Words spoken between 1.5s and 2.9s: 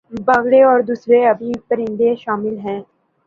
پرندے شامل ہیں